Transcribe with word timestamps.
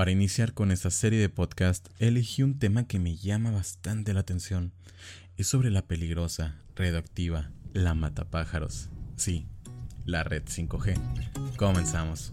Para 0.00 0.12
iniciar 0.12 0.54
con 0.54 0.70
esta 0.70 0.88
serie 0.88 1.20
de 1.20 1.28
podcast, 1.28 1.86
elegí 1.98 2.42
un 2.42 2.58
tema 2.58 2.86
que 2.86 2.98
me 2.98 3.16
llama 3.16 3.50
bastante 3.50 4.14
la 4.14 4.20
atención. 4.20 4.72
Es 5.36 5.48
sobre 5.48 5.70
la 5.70 5.82
peligrosa, 5.82 6.56
radioactiva, 6.74 7.50
la 7.74 7.92
matapájaros. 7.92 8.88
Sí, 9.16 9.46
la 10.06 10.24
red 10.24 10.44
5G. 10.44 10.98
Comenzamos. 11.56 12.32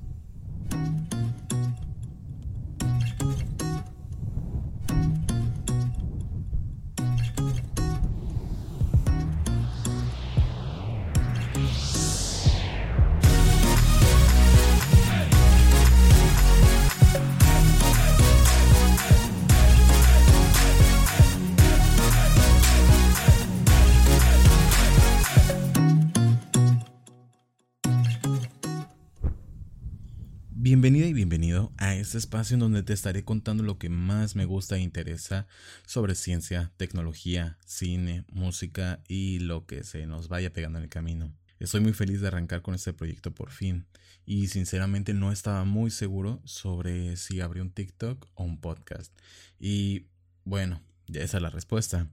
Bienvenida 30.70 31.06
y 31.06 31.14
bienvenido 31.14 31.72
a 31.78 31.96
este 31.96 32.18
espacio 32.18 32.56
en 32.56 32.60
donde 32.60 32.84
te 32.84 32.92
estaré 32.92 33.24
contando 33.24 33.64
lo 33.64 33.78
que 33.78 33.88
más 33.88 34.36
me 34.36 34.44
gusta 34.44 34.76
e 34.76 34.82
interesa 34.82 35.48
sobre 35.86 36.14
ciencia, 36.14 36.74
tecnología, 36.76 37.58
cine, 37.66 38.26
música 38.34 39.00
y 39.08 39.40
lo 39.40 39.66
que 39.66 39.86
se 39.86 40.06
nos 40.08 40.28
vaya 40.28 40.52
pegando 40.52 40.78
en 40.78 40.84
el 40.84 40.90
camino. 40.90 41.32
Estoy 41.62 41.80
muy 41.80 41.94
feliz 41.94 42.20
de 42.20 42.28
arrancar 42.28 42.64
con 42.64 42.76
este 42.76 42.92
proyecto 42.92 43.34
por 43.34 43.52
fin 43.52 43.86
y 44.26 44.48
sinceramente 44.48 45.14
no 45.14 45.32
estaba 45.32 45.64
muy 45.64 45.90
seguro 45.90 46.42
sobre 46.44 47.16
si 47.16 47.40
abrir 47.40 47.64
un 47.64 47.72
TikTok 47.72 48.28
o 48.34 48.44
un 48.44 48.60
podcast. 48.60 49.18
Y 49.62 50.08
bueno, 50.44 50.82
ya 51.08 51.22
esa 51.22 51.38
es 51.38 51.44
la 51.44 51.50
respuesta. 51.50 52.12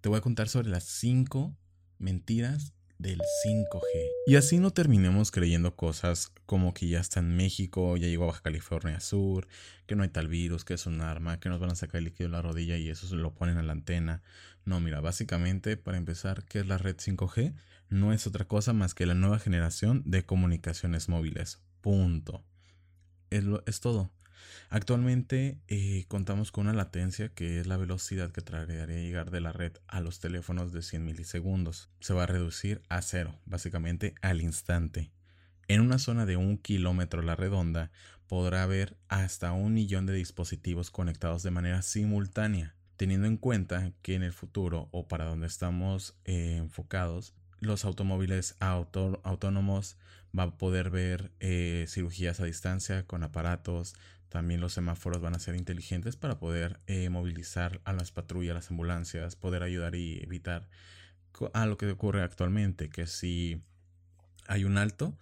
Te 0.00 0.08
voy 0.08 0.18
a 0.18 0.22
contar 0.22 0.48
sobre 0.48 0.68
las 0.68 0.82
5 0.82 1.56
mentiras 2.00 2.72
del 3.02 3.20
5G. 3.44 4.10
Y 4.26 4.36
así 4.36 4.58
no 4.58 4.70
terminemos 4.70 5.32
creyendo 5.32 5.74
cosas 5.74 6.32
como 6.46 6.72
que 6.72 6.86
ya 6.86 7.00
está 7.00 7.20
en 7.20 7.36
México, 7.36 7.96
ya 7.96 8.06
llegó 8.06 8.24
a 8.24 8.28
Baja 8.28 8.42
California 8.42 9.00
Sur, 9.00 9.48
que 9.86 9.96
no 9.96 10.04
hay 10.04 10.08
tal 10.08 10.28
virus, 10.28 10.64
que 10.64 10.74
es 10.74 10.86
un 10.86 11.00
arma, 11.00 11.40
que 11.40 11.48
nos 11.48 11.60
van 11.60 11.72
a 11.72 11.74
sacar 11.74 11.98
el 11.98 12.04
líquido 12.04 12.28
de 12.28 12.36
la 12.36 12.42
rodilla 12.42 12.76
y 12.76 12.88
eso 12.88 13.08
se 13.08 13.16
lo 13.16 13.34
ponen 13.34 13.58
a 13.58 13.62
la 13.62 13.72
antena. 13.72 14.22
No, 14.64 14.80
mira, 14.80 15.00
básicamente, 15.00 15.76
para 15.76 15.98
empezar, 15.98 16.44
¿qué 16.44 16.60
es 16.60 16.66
la 16.66 16.78
red 16.78 16.96
5G? 16.96 17.54
No 17.88 18.12
es 18.12 18.26
otra 18.26 18.46
cosa 18.46 18.72
más 18.72 18.94
que 18.94 19.04
la 19.04 19.14
nueva 19.14 19.40
generación 19.40 20.02
de 20.06 20.24
comunicaciones 20.24 21.08
móviles. 21.08 21.60
Punto. 21.80 22.44
Es, 23.30 23.44
es 23.66 23.80
todo. 23.80 24.12
Actualmente 24.70 25.58
eh, 25.68 26.04
contamos 26.08 26.52
con 26.52 26.66
una 26.66 26.76
latencia 26.76 27.28
que 27.28 27.60
es 27.60 27.66
la 27.66 27.76
velocidad 27.76 28.30
que 28.30 28.40
traería 28.40 28.86
llegar 28.86 29.30
de 29.30 29.40
la 29.40 29.52
red 29.52 29.72
a 29.86 30.00
los 30.00 30.20
teléfonos 30.20 30.72
de 30.72 30.82
100 30.82 31.04
milisegundos. 31.04 31.90
Se 32.00 32.14
va 32.14 32.24
a 32.24 32.26
reducir 32.26 32.82
a 32.88 33.02
cero, 33.02 33.34
básicamente 33.44 34.14
al 34.22 34.40
instante. 34.40 35.10
En 35.68 35.80
una 35.80 35.98
zona 35.98 36.26
de 36.26 36.36
un 36.36 36.58
kilómetro 36.58 37.20
a 37.20 37.24
la 37.24 37.36
redonda 37.36 37.90
podrá 38.26 38.62
haber 38.62 38.96
hasta 39.08 39.52
un 39.52 39.74
millón 39.74 40.06
de 40.06 40.14
dispositivos 40.14 40.90
conectados 40.90 41.42
de 41.42 41.50
manera 41.50 41.82
simultánea, 41.82 42.74
teniendo 42.96 43.26
en 43.26 43.36
cuenta 43.36 43.92
que 44.02 44.14
en 44.14 44.22
el 44.22 44.32
futuro 44.32 44.88
o 44.90 45.06
para 45.06 45.26
donde 45.26 45.46
estamos 45.46 46.14
eh, 46.24 46.56
enfocados, 46.56 47.34
los 47.60 47.84
automóviles 47.84 48.56
autónomos 48.58 49.96
va 50.36 50.44
a 50.44 50.56
poder 50.56 50.90
ver 50.90 51.30
eh, 51.40 51.84
cirugías 51.88 52.40
a 52.40 52.44
distancia 52.44 53.06
con 53.06 53.22
aparatos, 53.22 53.94
también 54.32 54.62
los 54.62 54.72
semáforos 54.72 55.20
van 55.20 55.34
a 55.34 55.38
ser 55.38 55.56
inteligentes 55.56 56.16
para 56.16 56.38
poder 56.38 56.80
eh, 56.86 57.10
movilizar 57.10 57.82
a 57.84 57.92
las 57.92 58.12
patrullas, 58.12 58.54
las 58.54 58.70
ambulancias, 58.70 59.36
poder 59.36 59.62
ayudar 59.62 59.94
y 59.94 60.22
evitar 60.22 60.70
a 61.52 61.66
lo 61.66 61.76
que 61.76 61.90
ocurre 61.90 62.22
actualmente, 62.22 62.88
que 62.88 63.06
si 63.06 63.62
hay 64.48 64.64
un 64.64 64.78
alto 64.78 65.18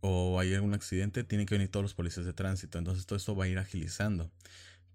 o 0.00 0.38
hay 0.38 0.54
algún 0.54 0.74
accidente, 0.74 1.24
tienen 1.24 1.48
que 1.48 1.56
venir 1.56 1.72
todos 1.72 1.82
los 1.82 1.94
policías 1.94 2.24
de 2.24 2.32
tránsito. 2.32 2.78
Entonces 2.78 3.04
todo 3.04 3.16
esto 3.16 3.34
va 3.34 3.46
a 3.46 3.48
ir 3.48 3.58
agilizando. 3.58 4.30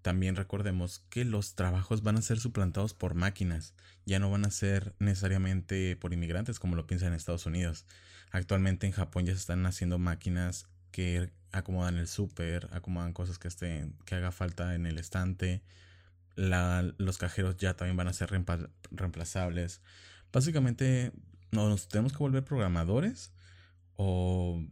También 0.00 0.34
recordemos 0.34 1.04
que 1.10 1.26
los 1.26 1.54
trabajos 1.54 2.02
van 2.02 2.16
a 2.16 2.22
ser 2.22 2.40
suplantados 2.40 2.94
por 2.94 3.14
máquinas, 3.14 3.74
ya 4.06 4.18
no 4.18 4.30
van 4.30 4.46
a 4.46 4.50
ser 4.50 4.94
necesariamente 4.98 5.94
por 5.96 6.14
inmigrantes 6.14 6.58
como 6.58 6.74
lo 6.74 6.86
piensan 6.86 7.08
en 7.08 7.14
Estados 7.16 7.44
Unidos. 7.44 7.84
Actualmente 8.30 8.86
en 8.86 8.92
Japón 8.94 9.26
ya 9.26 9.34
se 9.34 9.40
están 9.40 9.66
haciendo 9.66 9.98
máquinas 9.98 10.68
que 10.92 11.32
acomodan 11.50 11.98
el 11.98 12.06
súper, 12.06 12.68
acomodan 12.72 13.12
cosas 13.12 13.38
que 13.38 13.48
estén, 13.48 13.96
que 14.04 14.14
haga 14.14 14.30
falta 14.30 14.74
en 14.74 14.86
el 14.86 14.98
estante. 14.98 15.62
los 16.36 17.18
cajeros 17.18 17.56
ya 17.56 17.74
también 17.74 17.96
van 17.96 18.08
a 18.08 18.12
ser 18.12 18.30
reemplazables. 18.90 19.82
Básicamente 20.32 21.12
nos 21.50 21.88
tenemos 21.88 22.12
que 22.12 22.18
volver 22.18 22.44
programadores 22.44 23.32
o 23.96 24.64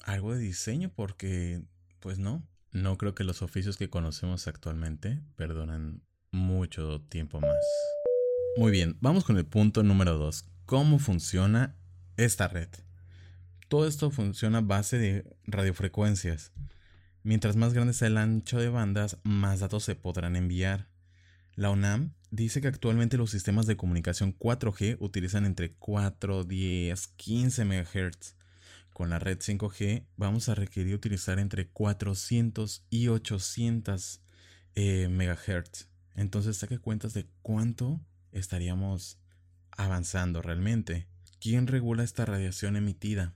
algo 0.00 0.34
de 0.34 0.40
diseño 0.40 0.90
porque, 0.94 1.62
pues 2.00 2.18
no, 2.18 2.46
no 2.70 2.96
creo 2.98 3.14
que 3.14 3.24
los 3.24 3.42
oficios 3.42 3.76
que 3.76 3.90
conocemos 3.90 4.46
actualmente 4.46 5.20
perdonan 5.36 6.02
mucho 6.30 7.00
tiempo 7.08 7.40
más. 7.40 7.56
Muy 8.56 8.70
bien, 8.70 8.96
vamos 9.00 9.24
con 9.24 9.36
el 9.36 9.46
punto 9.46 9.82
número 9.82 10.16
2. 10.18 10.44
¿Cómo 10.66 10.98
funciona 10.98 11.76
esta 12.16 12.48
red? 12.48 12.68
Todo 13.72 13.88
esto 13.88 14.10
funciona 14.10 14.58
a 14.58 14.60
base 14.60 14.98
de 14.98 15.24
radiofrecuencias. 15.46 16.52
Mientras 17.22 17.56
más 17.56 17.72
grande 17.72 17.94
sea 17.94 18.08
el 18.08 18.18
ancho 18.18 18.58
de 18.58 18.68
bandas, 18.68 19.16
más 19.22 19.60
datos 19.60 19.82
se 19.82 19.94
podrán 19.94 20.36
enviar. 20.36 20.90
La 21.54 21.70
UNAM 21.70 22.12
dice 22.30 22.60
que 22.60 22.68
actualmente 22.68 23.16
los 23.16 23.30
sistemas 23.30 23.64
de 23.64 23.78
comunicación 23.78 24.38
4G 24.38 24.98
utilizan 25.00 25.46
entre 25.46 25.72
4, 25.72 26.44
10, 26.44 27.08
15 27.16 27.64
MHz. 27.64 28.36
Con 28.92 29.08
la 29.08 29.18
red 29.18 29.38
5G 29.38 30.04
vamos 30.18 30.50
a 30.50 30.54
requerir 30.54 30.94
utilizar 30.94 31.38
entre 31.38 31.68
400 31.68 32.84
y 32.90 33.08
800 33.08 34.20
eh, 34.74 35.08
MHz. 35.08 35.88
Entonces 36.14 36.58
saque 36.58 36.78
cuentas 36.78 37.14
de 37.14 37.26
cuánto 37.40 38.02
estaríamos 38.32 39.18
avanzando 39.70 40.42
realmente. 40.42 41.06
¿Quién 41.40 41.66
regula 41.66 42.04
esta 42.04 42.26
radiación 42.26 42.76
emitida? 42.76 43.34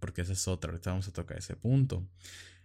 Porque 0.00 0.22
esa 0.22 0.32
es 0.32 0.48
otra, 0.48 0.70
ahorita 0.72 0.90
vamos 0.90 1.08
a 1.08 1.12
tocar 1.12 1.38
ese 1.38 1.54
punto. 1.54 2.06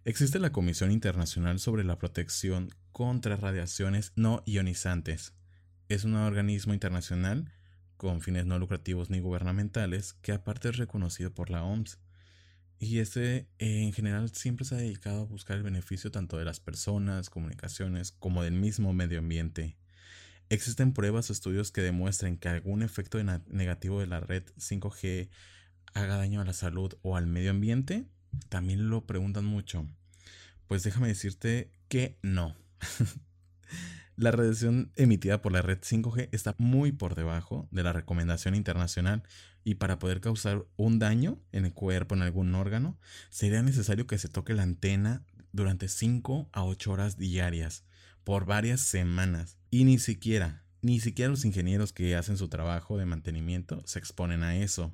Existe 0.06 0.40
la 0.40 0.52
Comisión 0.52 0.92
Internacional 0.92 1.60
sobre 1.60 1.84
la 1.84 1.98
Protección 1.98 2.70
contra 2.92 3.36
Radiaciones 3.36 4.14
No 4.16 4.42
Ionizantes. 4.46 5.34
Es 5.90 6.04
un 6.04 6.16
organismo 6.16 6.74
internacional 6.74 7.52
con 7.98 8.22
fines 8.22 8.46
no 8.46 8.60
lucrativos 8.60 9.10
ni 9.10 9.20
gubernamentales 9.20 10.14
que 10.22 10.32
aparte 10.32 10.70
es 10.70 10.78
reconocido 10.78 11.34
por 11.34 11.50
la 11.50 11.64
OMS. 11.64 11.98
Y 12.78 13.00
este 13.00 13.48
en 13.58 13.94
general 13.94 14.30
siempre 14.30 14.66
se 14.66 14.76
ha 14.76 14.78
dedicado 14.80 15.22
a 15.22 15.26
buscar 15.26 15.58
el 15.58 15.64
beneficio 15.64 16.12
tanto 16.12 16.38
de 16.38 16.46
las 16.46 16.60
personas, 16.60 17.30
comunicaciones, 17.30 18.12
como 18.12 18.44
del 18.44 18.54
mismo 18.54 18.94
medio 18.94 19.20
ambiente. 19.20 19.78
Existen 20.50 20.94
pruebas 20.94 21.30
o 21.30 21.34
estudios 21.34 21.72
que 21.72 21.82
demuestran 21.82 22.38
que 22.38 22.50
algún 22.50 22.84
efecto 22.84 23.18
negativo 23.48 24.00
de 24.02 24.08
la 24.08 24.20
red 24.20 24.44
5G 24.60 25.30
haga 25.96 26.18
daño 26.18 26.42
a 26.42 26.46
la 26.46 26.54
salud 26.54 26.94
o 27.02 27.18
al 27.18 27.26
medio 27.26 27.50
ambiente? 27.50 28.06
También 28.50 28.90
lo 28.90 29.08
preguntan 29.08 29.46
mucho. 29.46 29.88
Pues 30.68 30.84
déjame 30.84 31.08
decirte 31.08 31.72
que 31.88 32.20
no. 32.22 32.56
la 34.16 34.32
radiación 34.32 34.92
emitida 34.96 35.42
por 35.42 35.52
la 35.52 35.62
red 35.62 35.80
5G 35.80 36.30
está 36.32 36.56
muy 36.58 36.92
por 36.92 37.16
debajo 37.16 37.68
de 37.72 37.84
la 37.84 37.94
recomendación 37.94 38.56
internacional 38.56 39.24
y 39.64 39.76
para 39.76 39.98
poder 39.98 40.22
causar 40.22 40.66
un 40.76 41.00
daño 41.00 41.40
en 41.52 41.66
el 41.66 41.74
cuerpo, 41.74 42.16
en 42.16 42.22
algún 42.22 42.54
órgano, 42.54 43.00
sería 43.30 43.64
necesario 43.64 44.06
que 44.06 44.18
se 44.18 44.30
toque 44.30 44.54
la 44.54 44.64
antena 44.64 45.24
durante 45.52 45.88
5 45.88 46.50
a 46.52 46.64
8 46.64 46.92
horas 46.92 47.18
diarias 47.18 47.84
por 48.24 48.46
varias 48.46 48.82
semanas 48.82 49.58
y 49.72 49.86
ni 49.86 49.98
siquiera, 49.98 50.64
ni 50.82 51.00
siquiera 51.00 51.32
los 51.32 51.46
ingenieros 51.46 51.94
que 51.94 52.16
hacen 52.16 52.38
su 52.38 52.48
trabajo 52.48 52.98
de 52.98 53.06
mantenimiento 53.06 53.82
se 53.86 54.00
exponen 54.00 54.44
a 54.44 54.56
eso. 54.58 54.94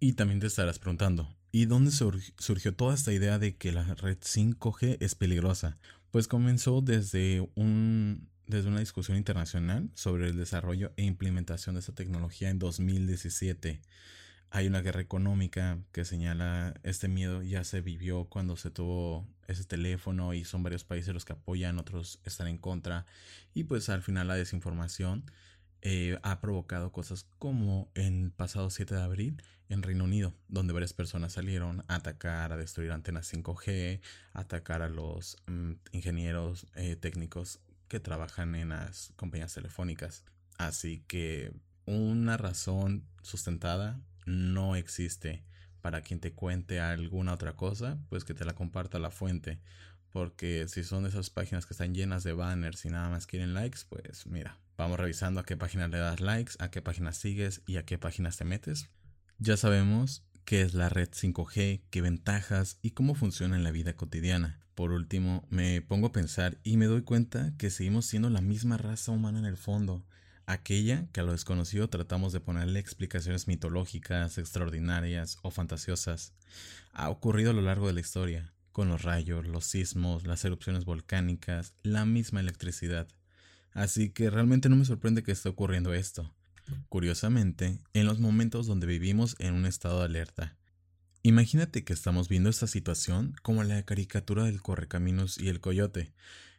Y 0.00 0.12
también 0.12 0.38
te 0.38 0.46
estarás 0.46 0.78
preguntando, 0.78 1.28
¿y 1.50 1.66
dónde 1.66 1.90
surgió 1.90 2.74
toda 2.74 2.94
esta 2.94 3.12
idea 3.12 3.40
de 3.40 3.56
que 3.56 3.72
la 3.72 3.82
red 3.94 4.18
5G 4.18 4.98
es 5.00 5.16
peligrosa? 5.16 5.76
Pues 6.12 6.28
comenzó 6.28 6.80
desde, 6.82 7.48
un, 7.56 8.28
desde 8.46 8.68
una 8.68 8.78
discusión 8.78 9.16
internacional 9.16 9.90
sobre 9.94 10.28
el 10.28 10.36
desarrollo 10.36 10.92
e 10.96 11.04
implementación 11.04 11.74
de 11.74 11.80
esta 11.80 11.96
tecnología 11.96 12.48
en 12.48 12.60
2017. 12.60 13.80
Hay 14.50 14.68
una 14.68 14.82
guerra 14.82 15.00
económica 15.00 15.78
que 15.90 16.04
señala 16.04 16.74
este 16.84 17.08
miedo 17.08 17.42
ya 17.42 17.64
se 17.64 17.80
vivió 17.80 18.26
cuando 18.26 18.56
se 18.56 18.70
tuvo 18.70 19.26
ese 19.48 19.64
teléfono 19.64 20.32
y 20.32 20.44
son 20.44 20.62
varios 20.62 20.84
países 20.84 21.12
los 21.12 21.24
que 21.24 21.32
apoyan, 21.32 21.78
otros 21.78 22.20
están 22.24 22.46
en 22.46 22.58
contra 22.58 23.04
y 23.52 23.64
pues 23.64 23.88
al 23.88 24.02
final 24.02 24.28
la 24.28 24.36
desinformación 24.36 25.24
eh, 25.82 26.18
ha 26.22 26.40
provocado 26.40 26.92
cosas 26.92 27.26
como 27.38 27.90
el 27.94 28.32
pasado 28.32 28.70
7 28.70 28.94
de 28.94 29.02
abril 29.02 29.42
en 29.68 29.82
Reino 29.82 30.04
Unido, 30.04 30.34
donde 30.48 30.72
varias 30.72 30.92
personas 30.92 31.34
salieron 31.34 31.84
a 31.88 31.96
atacar, 31.96 32.52
a 32.52 32.56
destruir 32.56 32.90
antenas 32.90 33.32
5G, 33.32 34.00
a 34.32 34.40
atacar 34.40 34.82
a 34.82 34.88
los 34.88 35.36
mm, 35.46 35.72
ingenieros 35.92 36.66
eh, 36.74 36.96
técnicos 36.96 37.60
que 37.88 38.00
trabajan 38.00 38.54
en 38.54 38.70
las 38.70 39.12
compañías 39.16 39.54
telefónicas. 39.54 40.24
Así 40.56 41.04
que 41.06 41.52
una 41.84 42.36
razón 42.36 43.04
sustentada 43.22 44.00
no 44.26 44.76
existe 44.76 45.44
para 45.80 46.02
quien 46.02 46.20
te 46.20 46.32
cuente 46.32 46.80
alguna 46.80 47.32
otra 47.32 47.56
cosa, 47.56 47.98
pues 48.08 48.24
que 48.24 48.34
te 48.34 48.44
la 48.44 48.54
comparta 48.54 48.98
la 48.98 49.10
fuente. 49.10 49.60
Porque 50.10 50.66
si 50.68 50.84
son 50.84 51.06
esas 51.06 51.30
páginas 51.30 51.66
que 51.66 51.74
están 51.74 51.94
llenas 51.94 52.24
de 52.24 52.32
banners 52.32 52.84
y 52.84 52.90
nada 52.90 53.10
más 53.10 53.26
quieren 53.26 53.54
likes, 53.54 53.80
pues 53.88 54.26
mira, 54.26 54.58
vamos 54.78 54.98
revisando 54.98 55.40
a 55.40 55.44
qué 55.44 55.56
páginas 55.56 55.90
le 55.90 55.98
das 55.98 56.20
likes, 56.20 56.54
a 56.60 56.70
qué 56.70 56.80
páginas 56.80 57.18
sigues 57.18 57.62
y 57.66 57.76
a 57.76 57.84
qué 57.84 57.98
páginas 57.98 58.36
te 58.36 58.44
metes. 58.44 58.88
Ya 59.38 59.56
sabemos 59.56 60.24
qué 60.44 60.62
es 60.62 60.72
la 60.72 60.88
red 60.88 61.10
5G, 61.10 61.82
qué 61.90 62.00
ventajas 62.00 62.78
y 62.80 62.92
cómo 62.92 63.16
funciona 63.16 63.56
en 63.56 63.64
la 63.64 63.72
vida 63.72 63.94
cotidiana. 63.94 64.60
Por 64.76 64.92
último, 64.92 65.44
me 65.50 65.82
pongo 65.82 66.06
a 66.06 66.12
pensar 66.12 66.58
y 66.62 66.76
me 66.76 66.86
doy 66.86 67.02
cuenta 67.02 67.52
que 67.58 67.70
seguimos 67.70 68.06
siendo 68.06 68.30
la 68.30 68.40
misma 68.40 68.78
raza 68.78 69.10
humana 69.10 69.40
en 69.40 69.46
el 69.46 69.56
fondo, 69.56 70.06
aquella 70.46 71.08
que 71.12 71.20
a 71.20 71.24
lo 71.24 71.32
desconocido 71.32 71.90
tratamos 71.90 72.32
de 72.32 72.40
ponerle 72.40 72.78
explicaciones 72.78 73.48
mitológicas, 73.48 74.38
extraordinarias 74.38 75.38
o 75.42 75.50
fantasiosas. 75.50 76.34
Ha 76.92 77.10
ocurrido 77.10 77.50
a 77.50 77.54
lo 77.54 77.62
largo 77.62 77.88
de 77.88 77.94
la 77.94 78.00
historia, 78.00 78.54
con 78.70 78.88
los 78.88 79.02
rayos, 79.02 79.44
los 79.44 79.64
sismos, 79.64 80.24
las 80.24 80.44
erupciones 80.44 80.84
volcánicas, 80.84 81.74
la 81.82 82.04
misma 82.04 82.38
electricidad. 82.38 83.08
Así 83.72 84.10
que 84.10 84.30
realmente 84.30 84.68
no 84.68 84.76
me 84.76 84.84
sorprende 84.84 85.22
que 85.22 85.32
esté 85.32 85.48
ocurriendo 85.48 85.94
esto. 85.94 86.34
Curiosamente, 86.88 87.78
en 87.94 88.06
los 88.06 88.20
momentos 88.20 88.66
donde 88.66 88.86
vivimos 88.86 89.36
en 89.38 89.54
un 89.54 89.66
estado 89.66 90.00
de 90.00 90.06
alerta. 90.06 90.56
Imagínate 91.22 91.84
que 91.84 91.92
estamos 91.92 92.28
viendo 92.28 92.48
esta 92.48 92.66
situación 92.66 93.34
como 93.42 93.64
la 93.64 93.82
caricatura 93.82 94.44
del 94.44 94.62
correcaminos 94.62 95.38
y 95.38 95.48
el 95.48 95.60
coyote. 95.60 96.12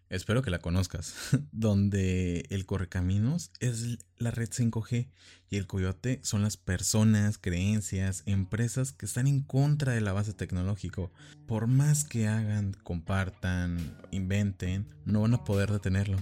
Espero 0.10 0.42
que 0.42 0.50
la 0.50 0.60
conozcas, 0.60 1.14
donde 1.52 2.46
el 2.50 2.66
correcaminos 2.66 3.52
es 3.60 4.00
la 4.18 4.32
red 4.32 4.50
5G 4.50 5.08
y 5.50 5.58
el 5.58 5.68
coyote 5.68 6.20
son 6.24 6.42
las 6.42 6.58
personas, 6.58 7.38
creencias, 7.38 8.24
empresas 8.26 8.92
que 8.92 9.06
están 9.06 9.28
en 9.28 9.42
contra 9.42 9.94
de 9.94 10.02
la 10.02 10.14
base 10.14 10.34
tecnológico. 10.34 11.12
Por 11.48 11.68
más 11.68 12.04
que 12.04 12.28
hagan, 12.28 12.76
compartan, 12.84 13.98
inventen, 14.12 14.88
no 15.06 15.22
van 15.22 15.36
a 15.36 15.44
poder 15.44 15.72
detenerlo 15.72 16.18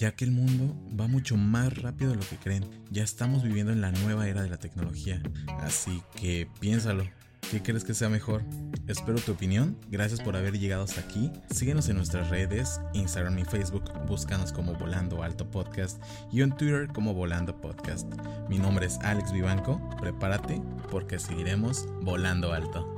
ya 0.00 0.12
que 0.12 0.24
el 0.24 0.30
mundo 0.30 0.74
va 0.98 1.08
mucho 1.08 1.36
más 1.36 1.76
rápido 1.76 2.12
de 2.12 2.16
lo 2.16 2.26
que 2.26 2.36
creen. 2.36 2.64
Ya 2.90 3.04
estamos 3.04 3.42
viviendo 3.42 3.70
en 3.70 3.82
la 3.82 3.92
nueva 3.92 4.26
era 4.26 4.40
de 4.40 4.48
la 4.48 4.56
tecnología. 4.56 5.22
Así 5.60 6.02
que 6.16 6.48
piénsalo. 6.58 7.04
¿Qué 7.50 7.62
crees 7.62 7.84
que 7.84 7.92
sea 7.92 8.08
mejor? 8.08 8.42
Espero 8.86 9.18
tu 9.18 9.32
opinión. 9.32 9.76
Gracias 9.90 10.22
por 10.22 10.36
haber 10.36 10.58
llegado 10.58 10.84
hasta 10.84 11.02
aquí. 11.02 11.30
Síguenos 11.50 11.90
en 11.90 11.96
nuestras 11.96 12.30
redes, 12.30 12.80
Instagram 12.94 13.40
y 13.40 13.44
Facebook. 13.44 13.92
Búscanos 14.06 14.54
como 14.54 14.72
Volando 14.72 15.22
Alto 15.22 15.50
Podcast 15.50 16.02
y 16.32 16.40
en 16.40 16.56
Twitter 16.56 16.88
como 16.88 17.12
Volando 17.12 17.60
Podcast. 17.60 18.10
Mi 18.48 18.58
nombre 18.58 18.86
es 18.86 18.98
Alex 19.00 19.32
Vivanco. 19.32 19.86
Prepárate 20.00 20.62
porque 20.90 21.18
seguiremos 21.18 21.86
volando 22.00 22.54
alto. 22.54 22.96